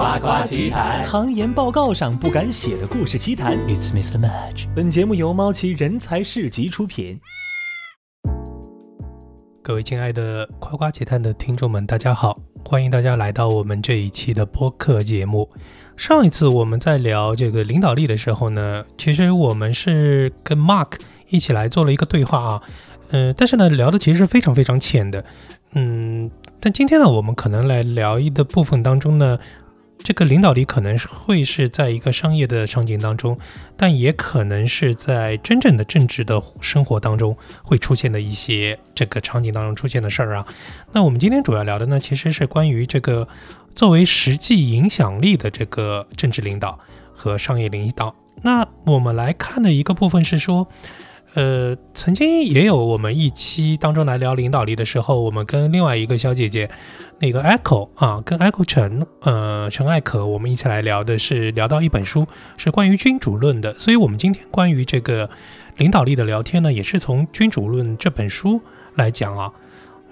[0.00, 3.58] 夸夸奇谈，行研报告上不敢写的故事奇谈。
[3.68, 4.18] It's Mr.
[4.18, 4.66] Match。
[4.74, 7.20] 本节目由猫奇人才市集出品。
[9.62, 15.50] 各位亲爱的夸夸奇谈的听众们，大家好，欢迎大家来到我们这一期的播客节目。
[15.98, 20.92] 上一次我们在聊这个领导力的时候呢，其实我们是跟 Mark
[21.28, 22.62] 一起来做了一个对话啊，
[23.10, 25.22] 嗯，但是呢，聊的其实是非常非常浅的，
[25.74, 26.30] 嗯。
[26.62, 29.38] 但今天呢，我们可能来聊一的部分当中呢，
[30.02, 33.38] 这个领导力可能会是在一个商业的场景当中，
[33.76, 40.46] 但也可能是在真正的政治的生活当中会出现的一些这个场景当中出现的事儿啊。
[40.92, 43.28] 那我们今天主要聊的呢，其实是关于这个
[43.74, 46.78] 作为实际影响力的这个政治领导
[47.12, 48.14] 和商业领导。
[48.42, 50.66] 那我们来看的一个部分是说。
[51.34, 56.68] 呃，曾经也有我们一期当中来聊领导力的时候，我们跟另外一个小姐姐，
[57.20, 63.78] 那个 Echo 啊，跟 Echo 陈，呃，陈艾可，我们一起来聊的是聊到一本书，是关于君主论的。
[63.78, 65.30] 所以，我们今天关于这个
[65.76, 68.60] 领导力的聊天呢，也是从君主论这本书
[68.96, 69.52] 来讲啊。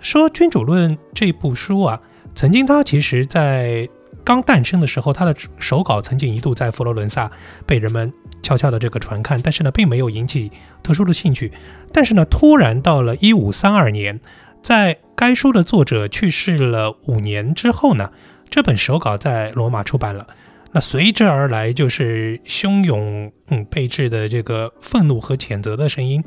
[0.00, 2.00] 说君主论这部书啊，
[2.34, 3.88] 曾经它其实在。
[4.24, 7.30] 刚诞生的时候，它的手稿曾经一度在佛罗伦萨
[7.64, 10.50] 被人们悄悄的这个传看，但是呢，并没有引起
[10.82, 11.52] 特殊的兴趣。
[11.92, 14.20] 但是呢，突然到了一五三二年，
[14.62, 18.10] 在该书的作者去世了五年之后呢，
[18.48, 20.26] 这本手稿在罗马出版了。
[20.72, 26.22] 那随之而来就是汹涌嗯备至的这个愤怒和谴责的声音，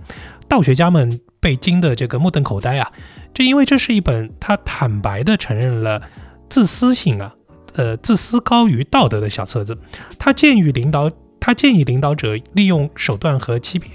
[0.48, 2.92] 道学家们被惊得这个目瞪口呆啊！
[3.36, 6.02] 这因为这是一本他坦白的承认了
[6.50, 7.36] 自私性啊。
[7.76, 9.78] 呃，自私高于道德的小册子，
[10.20, 11.10] 他鉴于领导，
[11.42, 13.92] 他建议领导者利用手段和欺骗，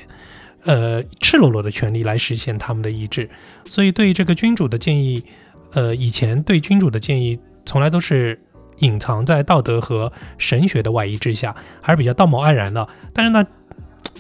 [0.64, 3.30] 呃，赤裸裸的权利来实现他们的意志。
[3.64, 5.25] 所以，对于这个君主的建议，
[5.72, 8.38] 呃，以前对君主的建议从来都是
[8.80, 12.86] 隐藏在道德和神学的外衣之下，还是比较道貌岸然的。
[13.14, 13.47] 但是呢，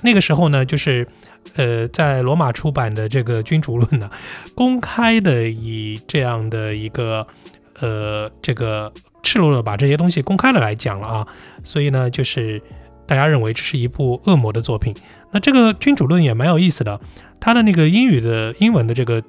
[0.02, 1.06] 那个时候呢，就是
[1.56, 4.08] 呃，在罗马出版的这个《君主论》呢，
[4.54, 7.26] 公开的以这样的一个
[7.80, 8.92] 呃，这个。
[9.22, 11.26] 赤裸裸把这些东西公开了来讲了啊，
[11.64, 12.62] 所以呢，就是
[13.06, 14.94] 大家认为这是一部恶魔的作品。
[15.30, 17.00] 那这个《君主论》也蛮有意思的，
[17.38, 19.22] 它的那个英语的英文的这个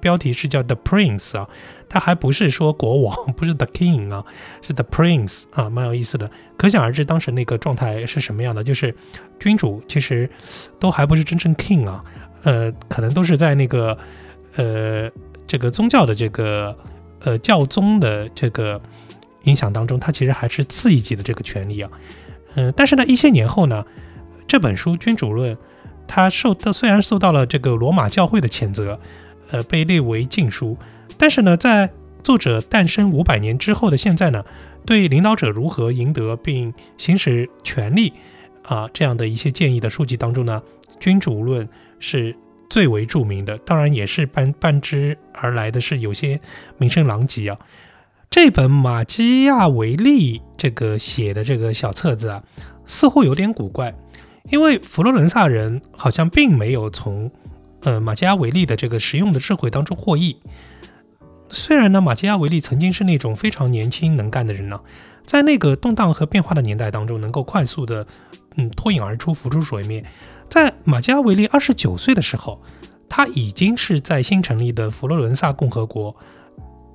[0.00, 1.48] 标题是叫 The Prince 啊，
[1.88, 4.24] 它还不是说国王， 不是 The King 啊，
[4.62, 6.30] 是 The Prince 啊，蛮有意思的。
[6.56, 8.94] 可想而知当时那个状态是什么样的，就是
[9.38, 10.28] 君主其实
[10.78, 12.04] 都还不是真正 King 啊，
[12.44, 13.98] 呃，可能都是在那个
[14.56, 15.10] 呃
[15.46, 16.76] 这个宗教的这个
[17.20, 18.80] 呃教宗的这个。
[19.44, 21.90] 影响当中，他其实还是次一级的这个权利啊，
[22.54, 23.84] 嗯，但是呢，一些年后呢，
[24.46, 25.54] 这本书《君主论》，
[26.08, 28.98] 它受到虽然受到了这个罗马教会的谴责，
[29.50, 30.76] 呃，被列为禁书，
[31.16, 31.88] 但是呢，在
[32.24, 34.44] 作者诞生五百年之后的现在呢，
[34.84, 38.12] 对领导者如何赢得并行使权力
[38.62, 40.60] 啊这样的一些建议的书籍当中呢，
[40.98, 41.66] 《君主论》
[41.98, 42.34] 是
[42.68, 46.40] 最为著名的，当然也是伴伴之而来的是有些
[46.78, 47.58] 名声狼藉啊。
[48.30, 52.40] 这本马基亚维利这个写的这个小册子啊，
[52.86, 53.92] 似乎有点古怪，
[54.50, 57.28] 因为佛罗伦萨人好像并没有从
[57.82, 60.36] 呃马基亚维利的这个实用的智慧当中获益。
[61.50, 64.78] 虽然呢，马基亚维利曾经是那种非常年轻能干的人呢，
[65.24, 68.06] 在那个动荡和变化的年代当中，能够快速的
[68.54, 70.04] 嗯脱颖而出，浮出水面。
[70.48, 72.62] 在马基亚维利二十九岁的时候，
[73.08, 76.14] 他已经是在新成立的佛罗伦萨共和国。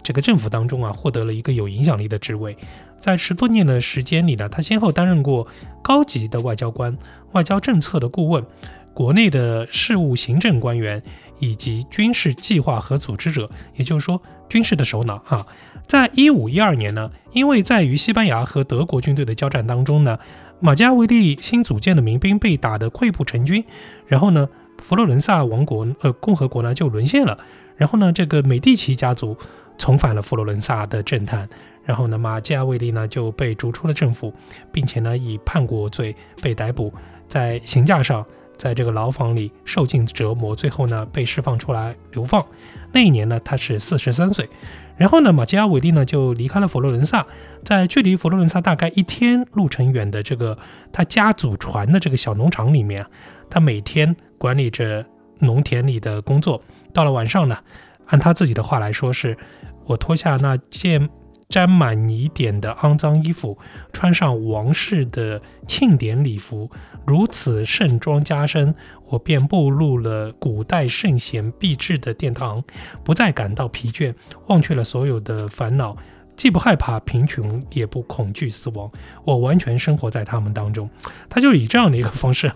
[0.06, 2.56] 这个政府当中啊，获得了一个有影响力的职位，
[3.00, 5.48] 在十多年的时间里呢，他先后担任过
[5.82, 6.96] 高级的外交官、
[7.32, 8.46] 外交政策的顾问、
[8.94, 11.02] 国内的事务行政官员
[11.40, 15.44] 以及军事计划和组织者，也就是说军事的首脑啊。
[15.88, 20.20] 在一五一二年呢，因为在与西班牙和德国军队的交战当中呢，
[20.60, 23.66] 马加维利新组建的民兵被打得溃不成军，
[24.06, 24.48] 然后呢，
[24.84, 27.40] 佛罗伦萨王国呃共和国呢就沦陷了，
[27.76, 29.36] 然后呢，这个美第奇家族。
[29.78, 31.48] 重返了佛罗伦萨的政坛，
[31.84, 34.34] 然后呢，马基亚维利呢就被逐出了政府，
[34.72, 36.94] 并且呢以叛国罪被逮捕，
[37.28, 42.44] 在刑架上，在这个牢房里受尽折磨，最后呢被释放出来流放。
[42.92, 44.50] 那一年呢他是四十三岁，
[44.96, 47.26] 然后呢马基亚维利呢就离开了佛罗伦萨，
[47.64, 50.58] 在距离佛罗伦萨大概一天路程远的这个
[50.92, 53.06] 他家祖传的这个小农场里面，
[53.50, 55.06] 他每天管理着
[55.40, 56.62] 农田里的工作，
[56.94, 57.58] 到了晚上呢。
[58.08, 59.38] 按他自己的话来说，是
[59.86, 61.10] 我脱下那件
[61.48, 63.58] 沾满泥点的肮脏衣服，
[63.94, 66.70] 穿上王室的庆典礼服，
[67.06, 68.74] 如此盛装加身，
[69.06, 72.64] 我便步入了古代圣贤必至的殿堂，
[73.04, 74.14] 不再感到疲倦，
[74.48, 75.96] 忘却了所有的烦恼，
[76.36, 78.92] 既不害怕贫穷，也不恐惧死亡，
[79.24, 80.90] 我完全生活在他们当中。
[81.30, 82.52] 他就以这样的一个方式，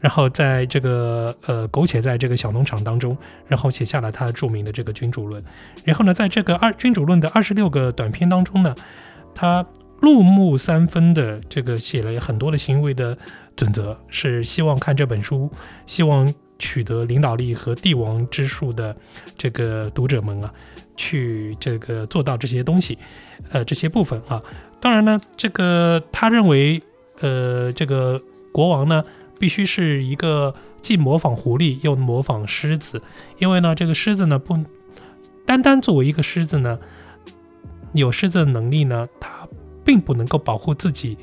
[0.00, 3.16] 然后在这个呃苟且在这个小农场当中，
[3.46, 5.42] 然后写下了他著名的这个《君主论》。
[5.84, 8.74] 然后呢，在这个二《君主论》的二十六个短篇当中呢，
[9.34, 9.64] 他
[10.00, 13.16] 入木三分的这个写了很多的行为的
[13.56, 15.50] 准则，是希望看这本书，
[15.86, 18.94] 希望取得领导力和帝王之术的
[19.38, 20.52] 这个读者们啊。
[20.96, 22.98] 去这个做到这些东西，
[23.50, 24.42] 呃，这些部分啊，
[24.80, 26.80] 当然呢，这个他认为，
[27.20, 29.04] 呃，这个国王呢，
[29.38, 33.02] 必须是一个既模仿狐狸又模仿狮子，
[33.38, 34.56] 因为呢，这个狮子呢，不
[35.44, 36.78] 单单作为一个狮子呢，
[37.92, 39.48] 有狮子的能力呢，它
[39.84, 41.18] 并不能够保护自己，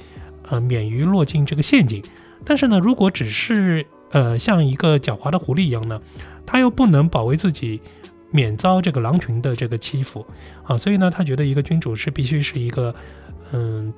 [0.49, 2.03] 呃，免于落进这个陷阱。
[2.43, 5.99] 但是呢，如果只是呃像一个狡猾的狐狸一样呢，
[6.45, 7.79] 它又不能保卫自己。
[8.31, 10.25] 免遭这个狼群的这个欺负
[10.63, 12.95] 啊，所以呢，他觉得一个君主是必须是一个
[13.51, 13.93] 嗯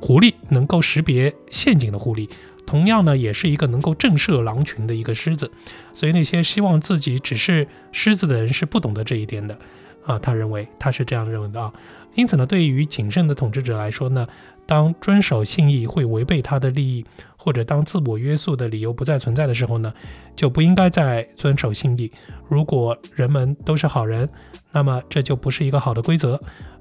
[0.00, 2.30] 狐狸，能够识别陷阱的狐狸，
[2.64, 5.50] 同样呢，也是一个能够震慑狼群的一个狮子。
[5.92, 9.58] 所以那些希望自己只是狮子的人是不懂得这一点的
[10.04, 11.72] 啊，他认为他是这样认为的啊。
[12.14, 14.26] 因此呢，对于谨慎的统治者来说呢，
[14.68, 17.04] 当遵守信义会违背他的利益。
[17.40, 19.94] 或者当自我约束的理由不再存在的时候呢，
[20.36, 22.10] 就不应该再遵守信义。
[22.46, 24.28] 如果人们都是好人，
[24.72, 26.38] 那么这就不是一个好的规则。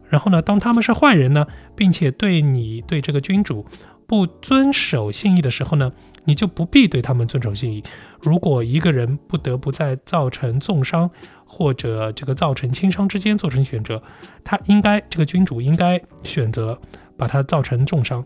[0.10, 1.46] 然后呢，当他们是坏人呢，
[1.76, 3.66] 并且对你对这个君主
[4.08, 5.94] 不遵守信义的时候呢，
[6.26, 7.82] 你就不必对他们遵守信义。
[8.20, 11.10] 如果一个人不得不在造成重伤
[11.46, 14.02] 或者这个造成轻伤之间做成选择，
[14.44, 16.78] 他应该这个君主应该选择
[17.18, 18.24] 把他造成重伤。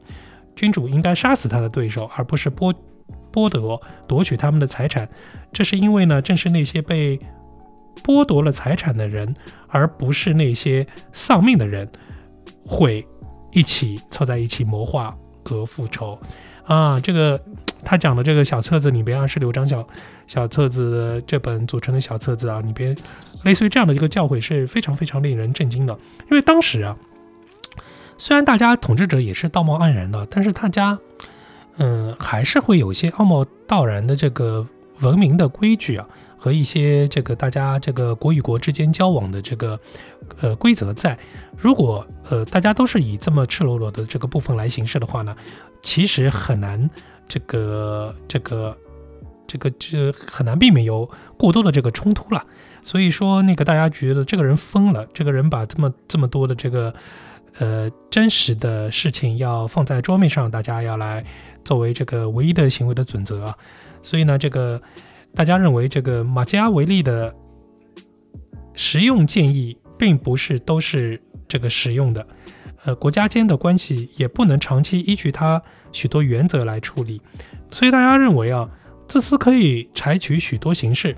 [0.53, 2.75] 君主应该杀死他的对手，而不是剥
[3.31, 5.07] 剥夺夺取他们的财产。
[5.53, 7.17] 这是因为呢，正是那些被
[8.03, 9.33] 剥夺了财产的人，
[9.69, 11.89] 而不是那些丧命的人，
[12.65, 13.07] 会
[13.53, 15.15] 一起凑在一起谋划
[15.45, 16.19] 和复仇
[16.65, 16.99] 啊！
[16.99, 17.41] 这个
[17.85, 19.87] 他讲的这个小册子里边，二十六张小
[20.27, 22.95] 小册子这本组成的小册子啊，里边
[23.43, 25.97] 类似于这样的一个教诲是非常非常令人震惊的，
[26.29, 26.95] 因为当时啊。
[28.21, 30.95] 虽然大家统治者也是道貌岸然的，但是大家，
[31.77, 34.63] 嗯，还是会有一些傲貌道然的这个
[34.99, 36.07] 文明的规矩啊，
[36.37, 39.79] 和一些这个大家这个国与国之间交往的这个
[40.39, 41.17] 呃规则在。
[41.57, 45.35] 如果呃大家都是以这么赤裸裸的这个部分来行事的话呢，
[45.81, 46.87] 其实很难
[47.27, 48.77] 这个这个
[49.47, 51.09] 这个这很难避免有
[51.39, 52.45] 过多的这个冲突了。
[52.83, 56.93] 所以说，那个大家觉得这个人疯了，这个人把这么这么多的这个。
[57.59, 61.23] 呃，真实的事情要放在桌面上，大家要来
[61.63, 63.57] 作为这个唯一的行为的准则啊。
[64.01, 64.81] 所以呢，这个
[65.35, 67.35] 大家认为这个马基亚维利的
[68.73, 72.25] 实用建议，并不是都是这个实用的。
[72.85, 75.61] 呃，国家间的关系也不能长期依据他
[75.91, 77.21] 许多原则来处理。
[77.69, 78.67] 所以大家认为啊，
[79.07, 81.15] 自私可以采取许多形式，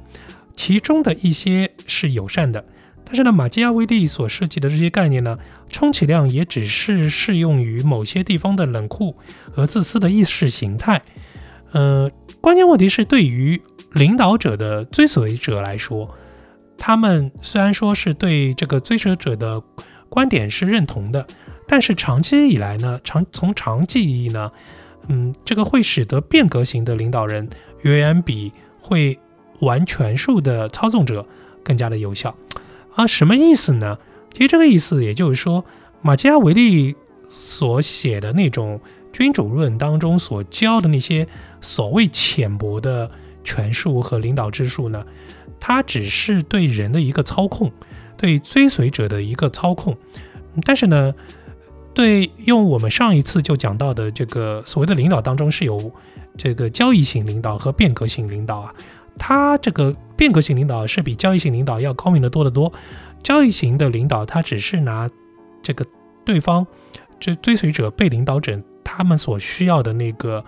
[0.55, 2.65] 其中的一些是友善的。
[3.05, 5.37] 但是呢，马基亚维利所设计的这些概念呢，
[5.69, 9.15] 充其量也只是适用于某些地方的冷酷
[9.51, 11.01] 和自私的意识形态。
[11.73, 12.09] 呃，
[12.39, 13.61] 关键问题是，对于
[13.93, 16.09] 领导者的追随者来说，
[16.77, 19.61] 他们虽然说是对这个追随者的
[20.09, 21.25] 观点是认同的，
[21.67, 24.51] 但是长期以来呢，长从长期意义呢，
[25.07, 27.47] 嗯，这个会使得变革型的领导人
[27.81, 29.17] 远远比会
[29.59, 31.25] 玩权术的操纵者
[31.63, 32.35] 更加的有效。
[32.95, 33.97] 啊，什么意思呢？
[34.33, 35.63] 其实这个意思，也就是说，
[36.01, 36.95] 马基亚维利
[37.29, 38.79] 所写的那种
[39.11, 41.27] 君主论当中所教的那些
[41.61, 43.09] 所谓浅薄的
[43.43, 45.05] 权术和领导之术呢，
[45.59, 47.71] 它只是对人的一个操控，
[48.17, 49.95] 对追随者的一个操控。
[50.63, 51.13] 但是呢，
[51.93, 55.91] 对用我们上一次就讲到的这个所谓的领导当中是有
[56.37, 58.73] 这个交易型领导和变革型领导啊。
[59.17, 62.71] 他这个变革型领导是比交易型领导要高明的多得多。
[63.21, 65.09] 交易型的领导，他只是拿
[65.61, 65.85] 这个
[66.25, 66.65] 对方
[67.19, 70.43] 这追随者、被领导者他们所需要的那个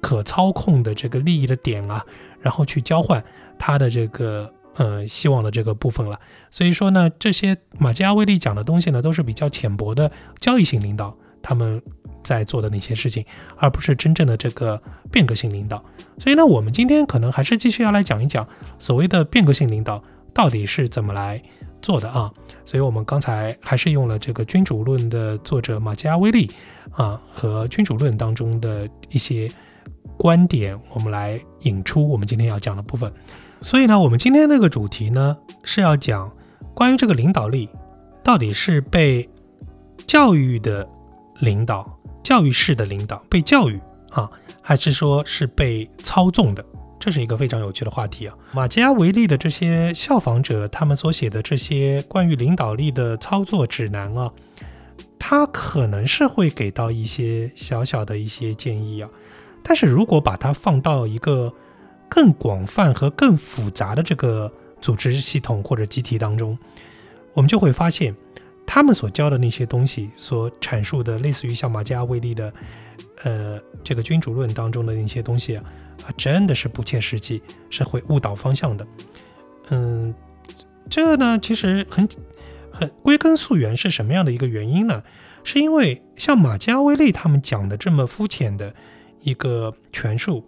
[0.00, 2.04] 可操控的这个利益的点啊，
[2.40, 3.24] 然后去交换
[3.58, 6.18] 他的这个呃希望的这个部分了。
[6.50, 11.82] 所以说呢，这些马基亚维利讲的东西呢，都是比较浅薄的交易型领导他们。
[12.22, 13.24] 在做的那些事情，
[13.56, 15.82] 而不是真正的这个变革性领导。
[16.18, 18.46] 所以呢，我们今天可能还是继续要来讲一讲
[18.78, 20.02] 所谓的变革性领导
[20.34, 21.42] 到底是怎么来
[21.80, 22.32] 做的啊。
[22.64, 26.50] 所以我们刚才还是用了这个《君主论》的作者马基亚维利
[26.92, 29.50] 啊和《君主论》当中的一些
[30.16, 33.12] 观点，我们来引出我们今天要讲的部分。
[33.62, 36.30] 所以呢，我们今天这个主题呢是要讲
[36.74, 37.68] 关于这个领导力
[38.22, 39.28] 到底是被
[40.06, 40.88] 教育的
[41.40, 46.64] 领导、教育式的领导被教育啊，还是说是被操纵的？
[46.98, 48.36] 这是一个非常有趣的话题啊。
[48.52, 54.30] 马基亚维利的这些效仿者，他们所写的这些关于领导力的操作指南啊，
[55.18, 59.08] 他可能是会给到一些小小的一些建议啊。
[59.62, 61.52] 但是如果把它放到一个
[62.08, 66.58] 更广泛和更复杂的这个组织系统或者集体当中，
[67.32, 68.14] 我们就会发现，
[68.66, 72.52] 他们所教的那些东西，所阐述的类似于像马基亚维利的，
[73.22, 75.64] 呃，这个君主论当中的那些东西啊，
[76.16, 78.86] 真的是不切实际，是会误导方向的。
[79.70, 80.14] 嗯，
[80.88, 82.08] 这呢，其实很
[82.72, 85.02] 很归根溯源是什么样的一个原因呢？
[85.42, 88.74] 是因为像马基雅维利他们讲的这么肤浅的
[89.22, 90.44] 一个权术。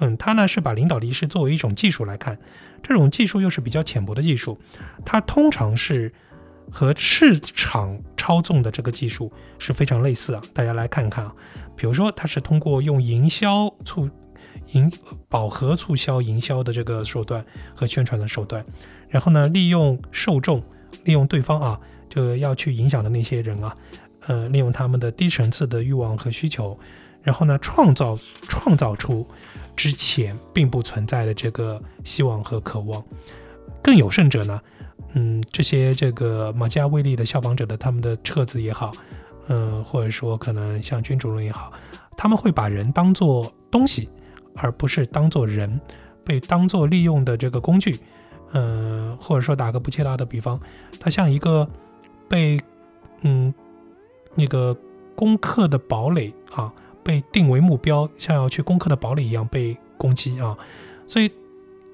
[0.00, 2.36] 嗯，他呢是把领导力是作为一种技术来看，
[2.82, 4.58] 这种技术又是比较浅薄的技术，
[5.04, 6.12] 它通常是
[6.68, 10.42] 和市场操纵的这个技术是非常类似啊。
[10.52, 11.32] 大家来看看啊，
[11.76, 14.08] 比如说它是通过用营销促
[14.72, 14.90] 营
[15.28, 18.64] 饱和促销营销的这个手段和宣传的手段，
[19.08, 20.62] 然后呢利用受众，
[21.04, 23.76] 利用对方啊，就要去影响的那些人啊，
[24.26, 26.78] 呃，利用他们的低层次的欲望和需求，
[27.22, 29.26] 然后呢创造创造出。
[29.76, 33.02] 之前并不存在的这个希望和渴望，
[33.82, 34.60] 更有甚者呢，
[35.14, 38.92] 嗯，这些这个马基亚维利的效仿者的他们的册子也好，
[39.48, 41.72] 嗯，或者说可能像君主论也好，
[42.16, 44.08] 他们会把人当做东西，
[44.56, 45.80] 而不是当做人，
[46.24, 47.98] 被当做利用的这个工具，
[48.52, 50.60] 嗯，或者说打个不切当的比方，
[50.98, 51.68] 它像一个
[52.28, 52.60] 被
[53.22, 53.52] 嗯
[54.34, 54.76] 那个
[55.14, 56.72] 攻克的堡垒啊。
[57.04, 60.56] 被定为目标，像要去攻克的堡垒一样被攻击啊！
[61.06, 61.30] 所以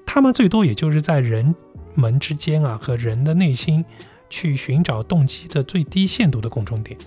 [0.05, 1.53] 他们最多也就是在人
[1.95, 3.83] 们之间啊和人的内心
[4.29, 6.97] 去寻找动机的最低限度的共同点，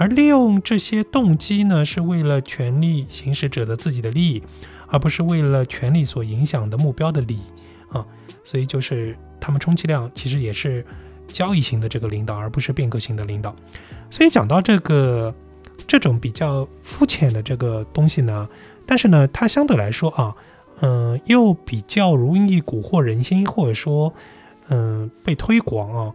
[0.00, 4.42] 而利用这些动机呢，是为了权力行使者的自己的利益，
[4.86, 7.42] 而不是为了权力所影响的目标的利益
[7.92, 8.06] 啊！
[8.42, 10.82] 所以就是他们充其量其实也是
[11.28, 13.54] 交易型的这个领导，而不是变革型的领导。
[14.10, 15.34] 所以讲到这个。
[15.86, 18.48] 这种比较肤浅的这个东西呢，
[18.86, 20.36] 但是呢，它相对来说啊，
[20.82, 24.12] 嗯，又比较容易蛊惑人心，或者说，
[24.68, 26.14] 嗯，被推广啊。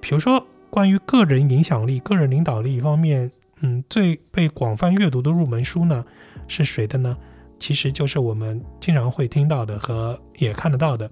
[0.00, 6.04] 比如说，关于个人影响力、个人领导力方面，嗯，最被广泛阅读的入门书呢，
[6.48, 7.16] 是谁的呢？
[7.60, 11.08] 其实就是我们经常会听到的和也看得到的，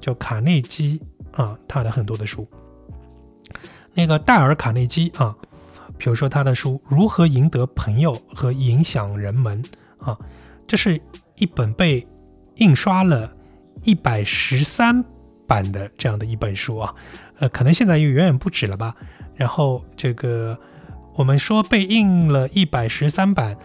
[0.00, 2.46] 叫卡内基啊，他的很多的书。
[3.92, 5.36] 那个戴尔·卡内基啊。
[5.98, 9.60] 比如说他的书《如何赢得朋友和影响人们》
[10.04, 10.16] 啊，
[10.66, 11.00] 这是
[11.36, 12.06] 一本被
[12.56, 13.32] 印刷了
[13.82, 15.04] 一百十三
[15.46, 16.94] 版的这样的一本书啊，
[17.42, 18.94] 呃，可能现在又远远不止了吧。
[19.34, 20.56] 然后这个
[21.16, 23.56] 我们说被印了一百十三版，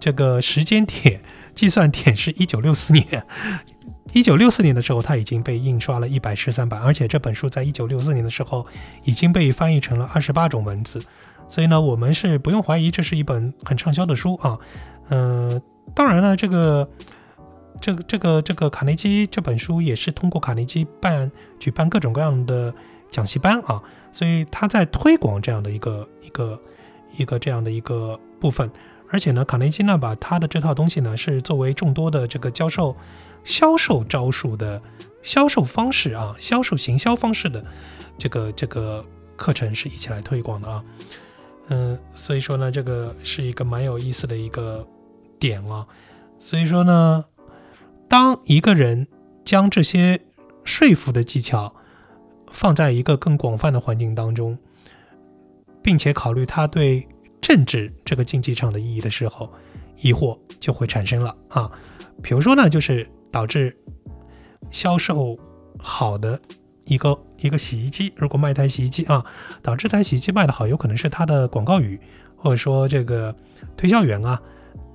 [0.00, 1.20] 这个时间点
[1.54, 3.22] 计算点是一九六四年，
[4.14, 8.66] 一九六四年的时候它已经被印刷了一百十三版，而且这本书在一九六四年的时候
[9.04, 11.02] 已经被翻译成了二十八种文字。
[11.50, 14.58] 所以呢，我们是不用怀疑这是一本很畅销的书啊。
[15.10, 15.60] 嗯，
[15.94, 16.88] 当然了，这个、
[17.78, 22.74] 这个、这个、这个卡内基这本书也是通过卡内基办举办各种各样的
[23.10, 26.60] 讲习班啊，所以他在推广这样的一个、一个、
[27.16, 28.70] 一个这样的一个部分。
[29.10, 32.94] 而且呢，卡内基呢把他的这套东西呢是作为众多的这个教授
[33.42, 34.82] 销售招数的
[35.22, 37.64] 销售方式啊，销售行销方式的
[38.18, 39.02] 这个这个
[39.36, 40.84] 课程是一起来推广的啊。
[41.68, 44.86] 嗯，所以说呢，这个是一个蛮有意思的一个
[45.38, 45.86] 点啊。
[46.38, 47.24] 所以说呢，
[48.08, 49.08] 当一个人
[49.42, 50.20] 将这些
[50.64, 51.74] 说服的技巧
[52.52, 54.56] 放在一个更广泛的环境当中，
[55.82, 57.06] 并且考虑他对
[57.40, 59.50] 政治这个竞技场的意义的时候，
[60.02, 61.70] 疑惑就会产生了啊。
[62.22, 63.76] 比如说呢，就是导致
[64.70, 65.38] 销售
[65.78, 66.40] 好的。
[66.90, 69.22] 一个一个洗衣机，如果卖台洗衣机啊，
[69.60, 72.00] 导致台洗衣机卖的好，有可能是它的广告语，
[72.34, 73.36] 或者说这个
[73.76, 74.40] 推销员啊，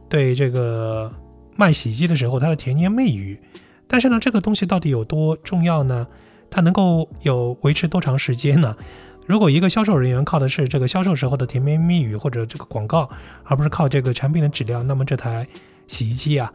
[0.09, 1.13] 对这个
[1.55, 3.39] 卖洗衣机的时候他的甜言蜜语。
[3.87, 6.07] 但是呢，这个东西到底有多重要呢？
[6.53, 8.77] 它能够有维持多长时间呢？
[9.25, 13.09] 如果一个销售人员靠的是这个销售时候的甜言蜜语或者这个广告，
[13.43, 15.47] 而不是靠这个产品的质量，那么这台
[15.87, 16.47] 洗衣机啊，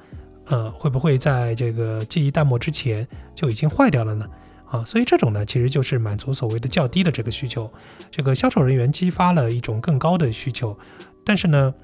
[0.45, 4.25] 呃，会不会在这个记忆淡漠之前就已经坏掉了呢？
[4.71, 7.69] 啊，所以这种呢，其实就是满足所谓的较低的这个需求，
[8.09, 10.79] 这个销售人员激发了一种更高的需求，
[11.25, 11.75] 但是呢，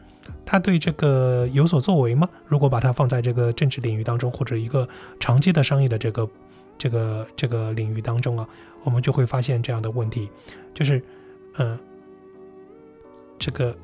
[0.46, 2.28] 他对这个有所作为吗？
[2.46, 4.86] 如果把它放在这个政治领域当中，或者一个
[5.18, 6.28] 长期的商业的这个
[6.76, 8.48] 这个这个领域当中啊，
[8.82, 10.30] 我们就会发现这样的问题，
[10.74, 11.02] 就是，
[11.58, 11.78] 嗯，
[13.38, 13.76] 这个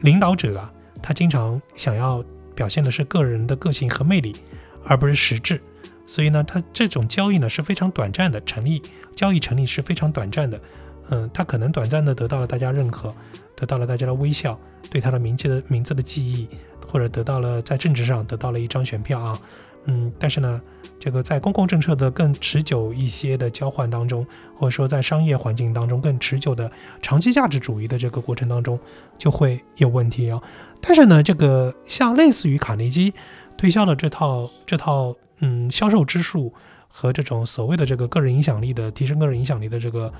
[0.00, 0.72] 领导者啊，
[1.02, 2.22] 他经常想要
[2.54, 4.36] 表现的是个人的个性和魅力，
[4.84, 5.60] 而不是实质。
[6.06, 8.82] 所以呢，他这种交易呢是非常短暂的成立，
[9.14, 10.60] 交易成立是非常短暂的。
[11.08, 13.14] 嗯，他可能短暂的得到了大家认可，
[13.54, 14.58] 得到了大家的微笑，
[14.90, 16.48] 对他的名气的名字的记忆，
[16.86, 19.40] 或者得到了在政治上得到了一张选票啊。
[19.86, 20.60] 嗯，但是呢，
[21.00, 24.24] 这个在公共政策的更持久一些的交换当中，
[24.56, 26.70] 或者说在商业环境当中更持久的
[27.00, 28.78] 长期价值主义的这个过程当中，
[29.18, 30.40] 就会有问题啊。
[30.80, 33.12] 但是呢，这个像类似于卡内基
[33.56, 36.54] 推销的这套这套嗯销售之术
[36.86, 40.12] 和这种所谓的这个个人影响力的提升个人影响力的这个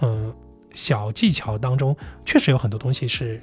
[0.00, 0.32] 嗯
[0.72, 3.40] 小技巧当中，确实有很多东西是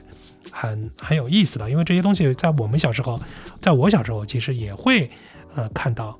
[0.51, 3.17] 很很有意思的，因为这些东西在我们小时候，
[3.61, 5.09] 在我小时候其实也会。
[5.55, 6.17] 呃，看到，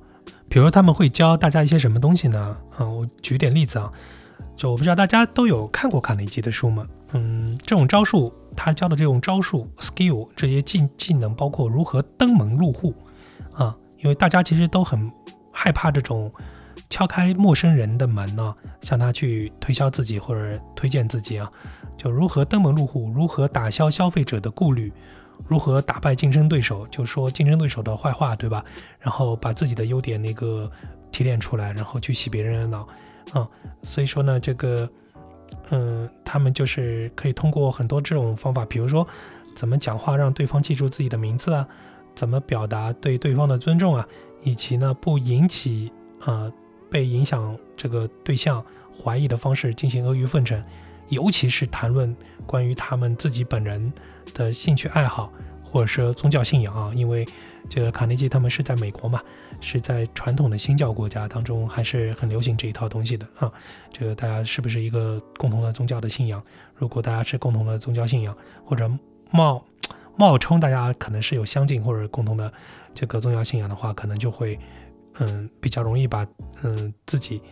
[0.48, 2.56] 比如他们会教大家一些什么东西呢？
[2.78, 3.92] 嗯，我举点例子啊，
[4.56, 6.86] 就我不知道大家都有看过卡内基的书吗？
[7.12, 12.94] 嗯，这种招数，他教的这种招数 skill 这些技技能，包括如何登门入户
[13.54, 15.10] 啊，因为大家其实都很
[15.52, 16.32] 害怕这种
[16.88, 21.50] 敲开陌生人的门呢，向他去推销自己或者推荐自己啊，
[21.98, 24.92] 就如何登门入户，如何打消消费者的顾虑。
[25.46, 26.86] 如何打败竞争对手？
[26.88, 28.64] 就说竞争对手的坏话，对吧？
[28.98, 30.70] 然后把自己的优点那个
[31.10, 32.88] 提炼出来，然后去洗别人的脑，
[33.32, 33.46] 啊，
[33.82, 34.88] 所以说呢，这个，
[35.70, 39.06] 嗯，他们就是可以通过很多这种方法，比如说
[39.54, 41.66] 怎么讲话让对方记住自己的名字啊，
[42.14, 44.06] 怎么表达对对方的尊重啊，
[44.42, 45.92] 以及呢不引起
[46.24, 46.50] 呃
[46.90, 48.64] 被影响这个对象
[49.02, 50.62] 怀疑的方式进行阿谀奉承。
[51.12, 52.16] 尤其是谈论
[52.46, 53.92] 关于他们自己本人
[54.32, 55.30] 的兴趣爱好，
[55.62, 57.28] 或者说宗教信仰啊，因为
[57.68, 59.20] 这个卡内基他们是在美国嘛，
[59.60, 63.52] 是在传统的新教国家当中还是很流行这一套东西的啊。
[63.92, 66.42] 这个大家是不是一个共同的宗教的信仰？
[66.74, 68.90] 如果大家是共同的宗教信仰，或者
[69.30, 69.62] 冒
[70.16, 72.50] 冒充大家可能是有相近或者共同的
[72.94, 74.58] 这个宗教信仰的话，可能就会
[75.18, 76.26] 嗯比较容易把
[76.62, 77.42] 嗯自己。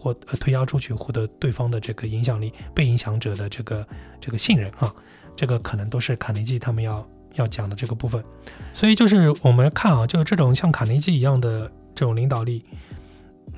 [0.00, 3.86] 或推销出去，获得对方的这个影响力，被影响者的这个
[4.18, 4.94] 这个信任啊，
[5.36, 8.24] 这个可能都是卡内基他们要要讲的这个部分。
[8.72, 12.64] 所以就是我们看啊，就是这种像卡内基一样的这种领导力，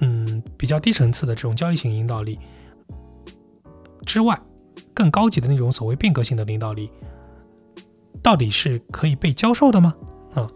[0.00, 2.37] 嗯，比较低层次的这种交易型领导力
[4.05, 4.37] 之外，
[4.92, 6.90] 更高级的那种所谓变革性的领导力，
[8.20, 9.94] 到底是可以被教授的吗？
[10.35, 10.50] 啊，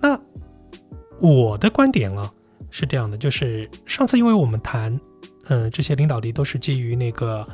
[0.00, 0.18] 那
[1.20, 2.32] 我的观点啊。
[2.78, 4.96] 是这样的，就是上次因为我们谈，
[5.48, 7.44] 嗯，这些领导力都是基于那个，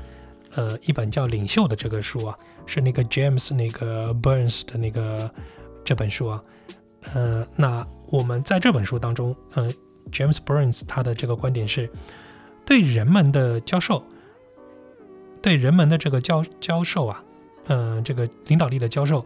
[0.54, 5.30] 呃，一本叫《领袖》的这个书啊，是那个 James 那个 Burns 的那个
[5.82, 6.44] 这本书啊，
[7.14, 9.72] 呃，那我们在这本书当中，嗯
[10.12, 11.88] ，James Burns 他的这个观点是，
[12.66, 14.04] 对人们的教授，
[15.40, 17.24] 对人们的这个教教授啊，
[17.68, 19.24] 嗯，这个领导力的教授，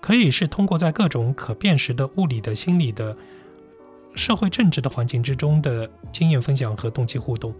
[0.00, 3.16] 可以是通过在各种可辨识的物理的、心理的。
[4.16, 7.54] 社会政治的环境之中的经验分享和动机互动，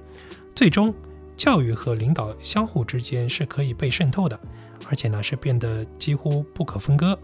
[0.55, 0.93] 最终
[1.37, 4.41] 教育和领导相互之间是可以被渗透的，
[4.89, 7.17] 而且呢是变得几乎不可分割。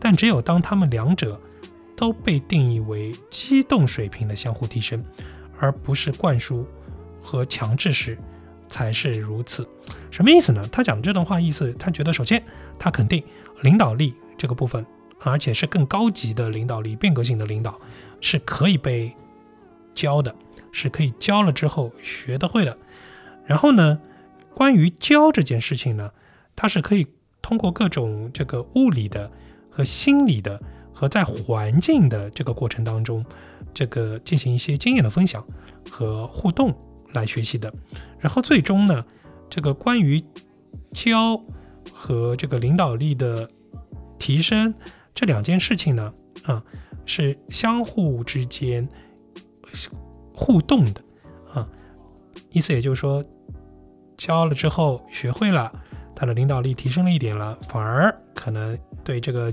[0.00, 1.38] 但只有当他们两者
[1.94, 5.04] 都被定义为机动水平的相互提升，
[5.58, 6.66] 而不是灌输
[7.20, 8.16] 和强制时，
[8.68, 9.68] 才是如此。
[10.10, 10.66] 什么意思呢？
[10.72, 12.42] 他讲这段话意思，他觉得首先
[12.78, 13.22] 他肯定
[13.60, 14.86] 领导力这个部分，
[15.20, 17.78] 而且是更高级的领导力、变革性的领导。
[18.20, 19.14] 是可以被
[19.94, 20.34] 教的，
[20.72, 22.76] 是可以教了之后学得会的。
[23.46, 24.00] 然后呢，
[24.54, 26.12] 关于教这件事情呢，
[26.54, 27.06] 它是可以
[27.40, 29.30] 通过各种这个物理的
[29.70, 30.60] 和心理的
[30.92, 33.24] 和在环境的这个过程当中，
[33.72, 35.44] 这个进行一些经验的分享
[35.90, 36.74] 和互动
[37.12, 37.72] 来学习的。
[38.18, 39.04] 然后最终呢，
[39.48, 40.22] 这个关于
[40.92, 41.40] 教
[41.92, 43.48] 和这个领导力的
[44.18, 44.74] 提升
[45.14, 46.12] 这两件事情呢，
[46.44, 46.62] 啊。
[47.08, 48.86] 是相互之间
[50.34, 51.02] 互动的
[51.54, 51.66] 啊，
[52.50, 53.24] 意思也就是说，
[54.16, 55.72] 教了之后学会了，
[56.14, 59.52] 他的领导力提升了一点了，反而可能对这个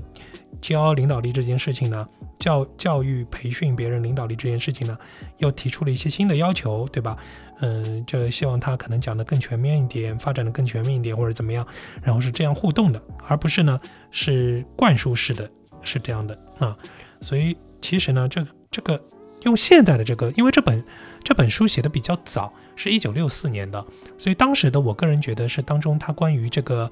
[0.60, 2.06] 教领导力这件事情呢，
[2.38, 4.96] 教教育培训别人领导力这件事情呢，
[5.38, 7.16] 又提出了一些新的要求，对吧？
[7.60, 11.66] 嗯，就希望他可能讲的更全面一点，发展的更全面一点，或者怎么样，
[12.02, 15.50] 然后是这样互动的，而不是呢是灌输式的，
[15.82, 16.76] 是这样的啊。
[17.20, 19.02] 所以其实呢，这这个
[19.42, 20.84] 用现在的这个，因为这本
[21.22, 23.84] 这本书写的比较早，是一九六四年的，
[24.18, 26.90] 所以当时的我个人觉得是当中他关于这个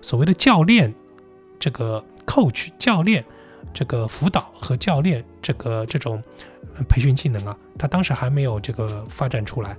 [0.00, 0.92] 所谓的教练，
[1.58, 3.24] 这个 coach 教练，
[3.74, 6.22] 这个辅导和教练这个这种
[6.88, 9.76] 培训技能啊，他当时还没有这个发展出来，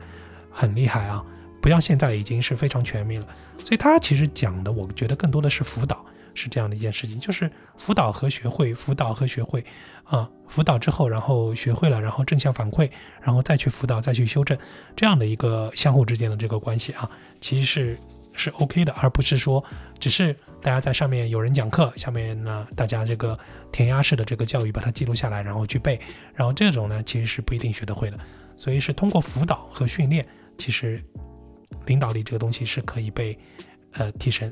[0.51, 1.23] 很厉害啊，
[1.61, 3.27] 不像现在已经是非常全面了。
[3.57, 9.63] 所以他其实讲的，我觉得更多的是辅导，是这样的一件事情，就是辅导和学会，辅导和学会
[10.03, 12.89] 啊，辅导之后，然后学会了，然后正向反馈，
[13.21, 14.57] 然后再去辅导，再去修正，
[14.95, 17.99] 这样的一个相互之间的这个关系啊，其实是
[18.33, 19.63] 是 OK 的，而不是说
[19.99, 23.37] 只是大家在上面有人讲课，下面呢大家这个
[23.71, 25.99] 填鸭式的这个教育把它记录下来，然后去背，
[26.33, 28.17] 然后这种呢其实是不一定学得会的，
[28.57, 30.25] 所以是通过辅导和训练，
[30.57, 31.03] 其实
[31.85, 33.37] 领导力这个东西是可以被
[33.93, 34.51] 呃提升。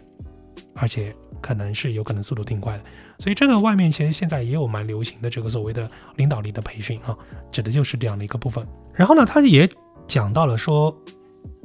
[0.76, 2.84] 而且可能是有可能速度挺快的，
[3.20, 7.18] 所以这个外面其实现在也有蛮流行的这个所谓的领导力的培训啊，
[7.52, 8.66] 指的就是这样的一个部分。
[8.94, 9.70] 然后呢，他也
[10.08, 10.96] 讲到了说，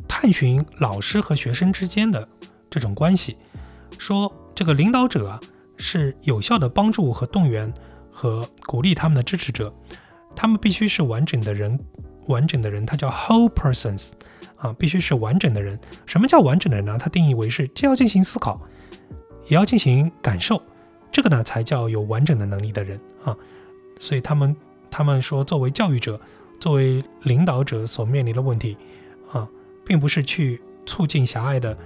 [0.07, 2.29] 探寻老师和学生之间的
[2.71, 3.37] 这种关系，
[3.99, 5.41] 说这个领导者啊
[5.77, 7.73] 是有效的帮助和动员
[8.11, 9.73] 和鼓励他们的支持者，
[10.37, 11.79] 他们必须是完整的人，
[12.27, 14.11] 完整的人，他叫 whole persons
[14.57, 15.79] 啊，必须是完整的人。
[16.07, 16.97] 什么叫完整的人呢？
[16.99, 18.61] 他定义为是既要进行思考。
[19.47, 20.61] 也要进行感受，
[21.13, 23.37] 这个呢才叫有完整的能力的人啊。
[23.99, 24.55] 所以他们
[24.91, 26.21] 他们说，作为教育者，
[26.59, 28.77] 作为领导者所面临的问题
[29.33, 29.49] 啊，
[29.85, 31.77] 并不是去促进狭隘的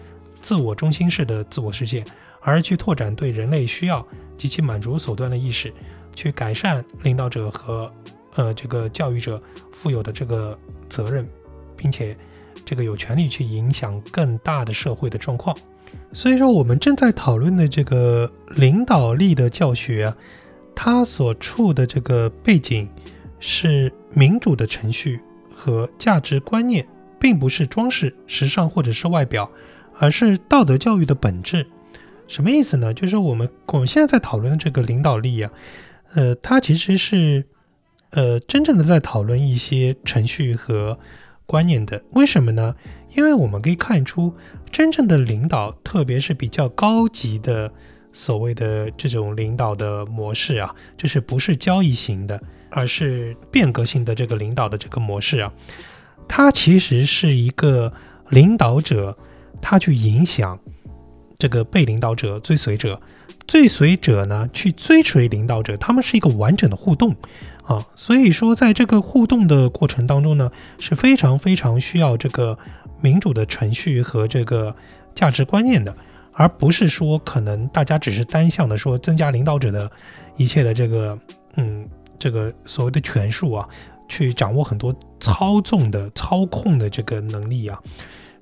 [0.40, 2.04] 自我中心式的自我实现，
[2.40, 5.72] 而是去拓展对人类需要及其满足手段的意识，
[6.14, 7.92] 去改善领导者和
[8.36, 9.42] 呃这个教育者
[9.72, 10.56] 负有的这个
[10.88, 11.26] 责任，
[11.76, 12.16] 并且
[12.64, 15.56] 这个有权利去影响更大的社会的状况。
[16.12, 20.16] 所以说，我们正在讨论的这个领导力的教学啊，
[20.74, 22.88] 它所处的这个背景
[23.40, 25.20] 是民主的程序
[25.54, 26.86] 和价值观念，
[27.20, 29.50] 并不是装饰、时尚或者是外表，
[29.98, 31.66] 而是道德教育的本质。
[32.26, 32.92] 什么意思呢？
[32.92, 35.50] 就是我们我们现在在讨论的这个领导力啊，
[36.14, 37.44] 呃，它其实是
[38.10, 40.98] 呃真正的在讨论一些程序和
[41.46, 42.02] 观念的。
[42.12, 42.74] 为什么呢？
[43.14, 44.32] 因为我们可以看出。
[44.70, 47.72] 真正的领导，特别是比较高级的
[48.12, 55.50] 所谓的这种领导的模式啊，就是不是交易型的，而是变革性的这个领导的这个模式啊，
[56.28, 57.90] 它其实是一个
[58.28, 59.16] 领导者，
[59.62, 60.58] 他去影响
[61.38, 63.00] 这个被领导者、追随者，
[63.46, 67.16] 追随者呢去追随领导者，他们是一个完整的互动
[67.64, 72.58] 啊，所以说在这个互动的过程当中呢，是非常非常需要这个。
[73.00, 74.74] 民主的程序和这个
[75.14, 75.94] 价值观念的，
[76.32, 79.90] 而不是说可能大家只是单向的说增加领导者的
[80.36, 81.18] 一切的这个
[81.56, 83.68] 嗯这个所谓的权术啊，
[84.08, 87.80] 去掌握很多操纵的操控的这个能力啊。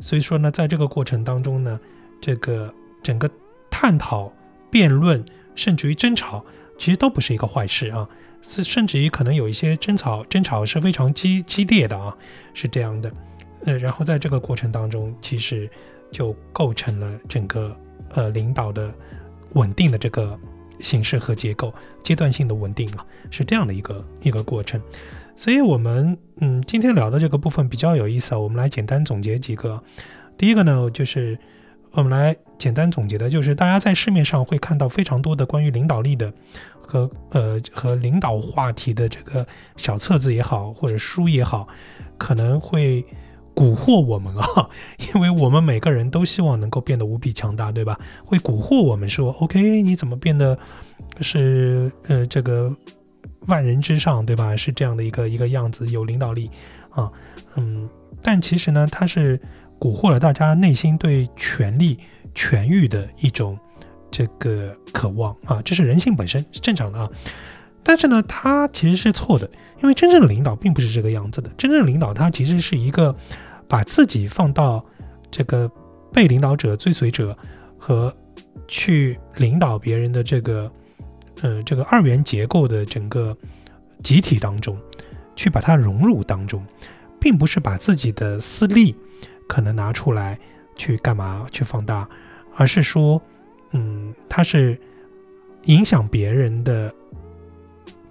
[0.00, 1.80] 所以说呢，在这个过程当中呢，
[2.20, 3.30] 这个整个
[3.70, 4.32] 探讨、
[4.70, 6.44] 辩论，甚至于争吵，
[6.78, 8.08] 其实都不是一个坏事啊。
[8.42, 12.14] 是甚至于可能有一些争吵，争吵是非常激激烈的啊，
[12.54, 13.10] 是这样的。
[13.66, 15.68] 呃，然后在这个过程当中，其实
[16.10, 17.76] 就构成了整个
[18.10, 18.90] 呃领导的
[19.54, 20.38] 稳定的这个
[20.78, 24.80] 形式和结构，阶段性的稳定啊，是这样的一个一个过程。
[25.34, 29.82] 所以，我们嗯今天聊的这个部分比较有意思啊，我们来简单总结几个。
[30.38, 31.36] 第一个呢，就是
[31.90, 36.32] 我们来简单总结的，就是大家在市面上会看到非常多的关于领导力的
[36.80, 39.44] 和呃和领导话题的这个
[39.76, 41.66] 小册子也好，或者书也好，
[42.16, 43.04] 可能会。
[43.56, 44.44] 蛊惑我们啊，
[45.14, 47.98] 因为我们每个人都希望能够变得无比强大，对吧？
[48.22, 50.58] 会蛊惑我们说，OK，你怎么变得
[51.22, 52.70] 是呃这个
[53.46, 54.54] 万人之上，对吧？
[54.54, 56.50] 是这样的一个一个样子，有领导力
[56.90, 57.10] 啊，
[57.54, 57.88] 嗯，
[58.22, 59.40] 但其实呢，它是
[59.80, 61.98] 蛊惑了大家内心对权力
[62.34, 63.58] 权欲的一种
[64.10, 67.08] 这个渴望啊，这是人性本身是正常的啊。
[67.82, 69.48] 但是呢，它其实是错的，
[69.80, 73.16] 因为真正的领导并不是这个样子的，真正的领导他其实是一个。
[73.68, 74.84] 把自己放到
[75.30, 75.70] 这个
[76.12, 77.36] 被领导者、追随者
[77.78, 78.14] 和
[78.68, 80.70] 去领导别人的这个
[81.42, 83.36] 呃这个二元结构的整个
[84.02, 84.78] 集体当中，
[85.34, 86.64] 去把它融入当中，
[87.20, 88.94] 并不是把自己的私利
[89.48, 90.38] 可能拿出来
[90.76, 92.08] 去干嘛去放大，
[92.54, 93.20] 而是说，
[93.72, 94.78] 嗯，他是
[95.64, 96.92] 影响别人的，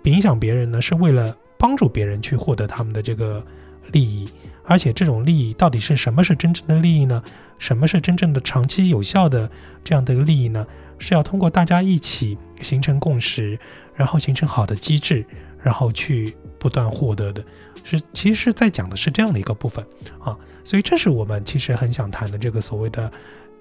[0.04, 3.46] 影响别人呢，是为了帮助别人去获得他们的这个
[3.92, 4.30] 利益。
[4.68, 7.22] 而且这种利益到底是什么是真正的利益呢？
[7.60, 9.50] 什么是真正的长期有效的
[9.84, 10.66] 这样的一个利益呢？
[10.98, 13.60] 是要通过大家一起形成共识，
[13.94, 15.26] 然后形成好的机制，
[15.62, 17.44] 然后去不断获得的。
[17.84, 19.86] 是其实在讲的是这样的一个部分
[20.20, 20.36] 啊。
[20.64, 23.12] 所以这是我们其实很想谈的这个所谓的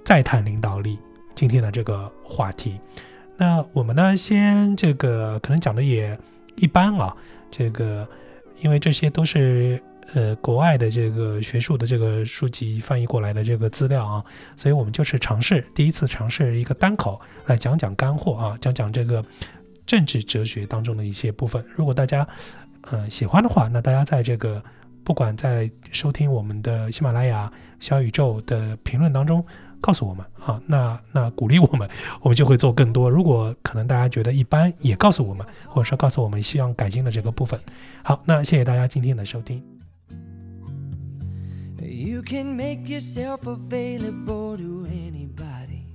[0.03, 0.99] 再谈领导力
[1.35, 2.81] 今天的这个话题。
[3.37, 6.19] 那我们呢，先这个可能讲的也
[6.57, 7.15] 一般啊，
[7.51, 8.09] 这个
[8.61, 9.83] 因为这些都是。
[10.13, 14.25] 呃国外的这个学术的这个书籍翻译过来的这个资料啊，
[14.57, 19.25] 所以我们就是尝试第一次尝试一个单口来讲讲干货啊，讲讲这个
[19.87, 21.65] 政治哲学当中的一些部分。
[21.75, 22.27] 如果大家
[22.91, 24.63] 呃喜欢的话，那大家在这个
[25.03, 29.45] 不管在收听我们的喜马拉雅、小宇宙的评论当中。
[29.81, 31.87] 告诉我们啊，那那鼓励我们，
[32.23, 33.11] 我们就会做更多。
[33.11, 37.61] 如果可能大家觉得一般，也告诉我们，或者说告诉我们希望改进的这个部分。
[38.03, 39.74] 好，那谢谢大家今天的收听。
[41.95, 45.87] You can make yourself available to anybody,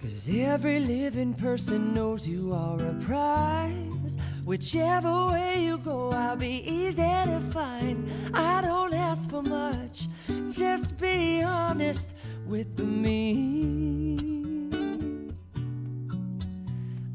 [0.00, 4.16] cause every living person knows you are a prize.
[4.44, 8.08] Whichever way you go, I'll be easy to find.
[8.32, 10.06] I don't ask for much,
[10.48, 12.14] just be honest
[12.46, 14.70] with me.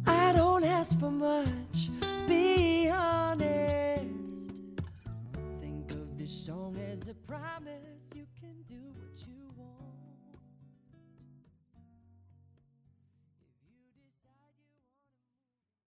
[0.05, 1.89] I don't ask for much,
[2.27, 4.51] be honest.
[5.61, 7.92] Think of this song as a promise.